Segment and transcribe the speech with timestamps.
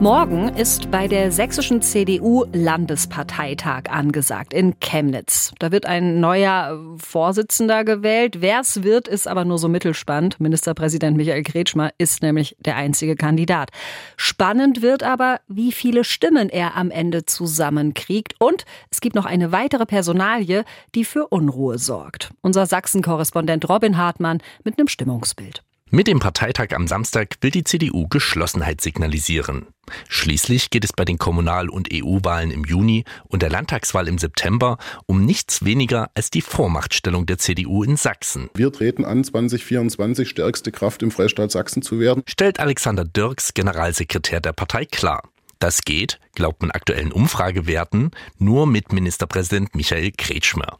[0.00, 5.52] Morgen ist bei der sächsischen CDU Landesparteitag angesagt in Chemnitz.
[5.58, 8.40] Da wird ein neuer Vorsitzender gewählt.
[8.40, 10.38] Wer es wird, ist aber nur so mittelspannend.
[10.38, 13.70] Ministerpräsident Michael Kretschmer ist nämlich der einzige Kandidat.
[14.16, 18.36] Spannend wird aber, wie viele Stimmen er am Ende zusammenkriegt.
[18.38, 22.30] Und es gibt noch eine weitere Personalie, die für Unruhe sorgt.
[22.40, 25.64] Unser Sachsen-Korrespondent Robin Hartmann mit einem Stimmungsbild.
[25.90, 29.66] Mit dem Parteitag am Samstag will die CDU Geschlossenheit signalisieren.
[30.08, 34.78] Schließlich geht es bei den Kommunal- und EU-Wahlen im Juni und der Landtagswahl im September
[35.06, 38.50] um nichts weniger als die Vormachtstellung der CDU in Sachsen.
[38.54, 44.40] Wir treten an, 2024 stärkste Kraft im Freistaat Sachsen zu werden, stellt Alexander Dirks, Generalsekretär
[44.40, 45.22] der Partei, klar.
[45.58, 50.78] Das geht, glaubt man aktuellen Umfragewerten, nur mit Ministerpräsident Michael Kretschmer.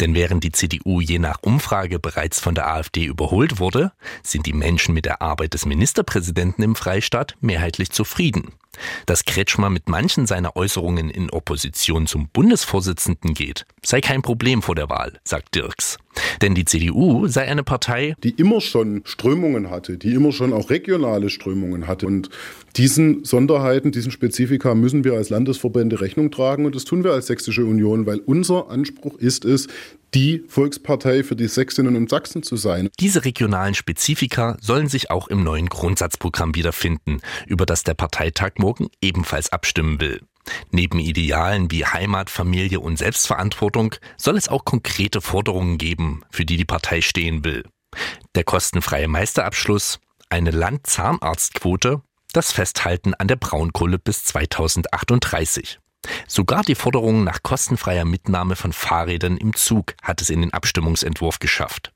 [0.00, 4.52] Denn während die CDU je nach Umfrage bereits von der AfD überholt wurde, sind die
[4.52, 8.52] Menschen mit der Arbeit des Ministerpräsidenten im Freistaat mehrheitlich zufrieden.
[9.06, 14.74] Dass Kretschmer mit manchen seiner Äußerungen in Opposition zum Bundesvorsitzenden geht, sei kein Problem vor
[14.74, 15.98] der Wahl, sagt Dirks.
[16.42, 20.70] Denn die CDU sei eine Partei, die immer schon Strömungen hatte, die immer schon auch
[20.70, 22.06] regionale Strömungen hatte.
[22.06, 22.30] Und
[22.76, 26.66] diesen Sonderheiten, diesen Spezifika müssen wir als Landesverbände Rechnung tragen.
[26.66, 29.68] Und das tun wir als Sächsische Union, weil unser Anspruch ist es,
[30.14, 32.88] die Volkspartei für die Sächsinnen und Sachsen zu sein.
[33.00, 38.88] Diese regionalen Spezifika sollen sich auch im neuen Grundsatzprogramm wiederfinden, über das der Parteitag morgen
[39.00, 40.20] ebenfalls abstimmen will.
[40.70, 46.56] Neben Idealen wie Heimat, Familie und Selbstverantwortung soll es auch konkrete Forderungen geben, für die
[46.56, 47.64] die Partei stehen will.
[48.34, 49.98] Der kostenfreie Meisterabschluss,
[50.30, 55.78] eine Landzahnarztquote, das Festhalten an der Braunkohle bis 2038.
[56.26, 61.38] Sogar die Forderung nach kostenfreier Mitnahme von Fahrrädern im Zug hat es in den Abstimmungsentwurf
[61.38, 61.92] geschafft.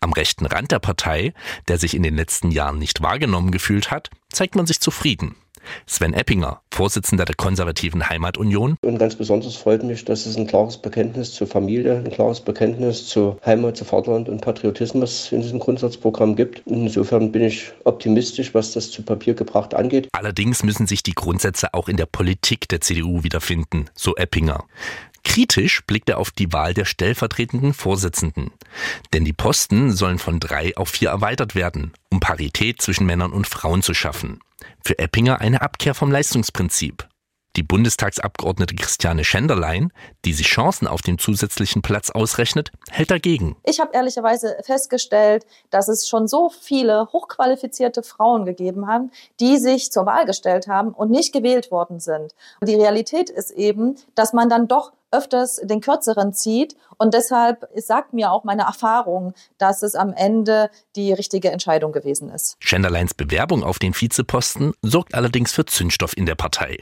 [0.00, 1.32] Am rechten Rand der Partei,
[1.68, 5.36] der sich in den letzten Jahren nicht wahrgenommen gefühlt hat, zeigt man sich zufrieden.
[5.86, 8.76] Sven Eppinger, Vorsitzender der konservativen Heimatunion.
[8.82, 13.06] Und ganz besonders freut mich, dass es ein klares Bekenntnis zur Familie, ein klares Bekenntnis
[13.06, 16.62] zur Heimat, zu Vaterland und Patriotismus in diesem Grundsatzprogramm gibt.
[16.66, 20.08] Insofern bin ich optimistisch, was das zu Papier gebracht angeht.
[20.12, 24.64] Allerdings müssen sich die Grundsätze auch in der Politik der CDU wiederfinden, so Eppinger.
[25.24, 28.50] Kritisch blickt er auf die Wahl der stellvertretenden Vorsitzenden.
[29.12, 33.46] Denn die Posten sollen von drei auf vier erweitert werden, um Parität zwischen Männern und
[33.46, 34.40] Frauen zu schaffen.
[34.82, 37.06] Für Eppinger eine Abkehr vom Leistungsprinzip.
[37.56, 39.92] Die Bundestagsabgeordnete Christiane Schenderlein,
[40.24, 43.56] die sich Chancen auf dem zusätzlichen Platz ausrechnet, hält dagegen.
[43.64, 49.10] Ich habe ehrlicherweise festgestellt, dass es schon so viele hochqualifizierte Frauen gegeben haben,
[49.40, 52.36] die sich zur Wahl gestellt haben und nicht gewählt worden sind.
[52.62, 56.76] Die Realität ist eben, dass man dann doch öfters den kürzeren zieht.
[56.98, 62.30] Und deshalb sagt mir auch meine Erfahrung, dass es am Ende die richtige Entscheidung gewesen
[62.30, 62.56] ist.
[62.60, 66.78] Schenderleins Bewerbung auf den Vizeposten sorgt allerdings für Zündstoff in der Partei.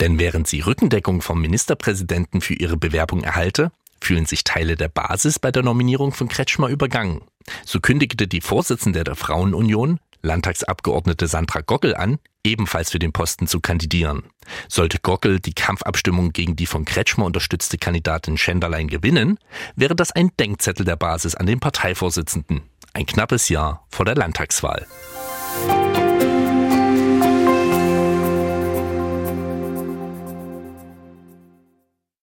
[0.00, 5.38] Denn während sie Rückendeckung vom Ministerpräsidenten für ihre Bewerbung erhalte, fühlen sich Teile der Basis
[5.38, 7.22] bei der Nominierung von Kretschmer übergangen.
[7.64, 13.60] So kündigte die Vorsitzende der Frauenunion, Landtagsabgeordnete Sandra Gockel an, ebenfalls für den Posten zu
[13.60, 14.24] kandidieren.
[14.68, 19.38] Sollte Gockel die Kampfabstimmung gegen die von Kretschmer unterstützte Kandidatin Schenderlein gewinnen,
[19.76, 22.62] wäre das ein Denkzettel der Basis an den Parteivorsitzenden.
[22.94, 24.86] Ein knappes Jahr vor der Landtagswahl.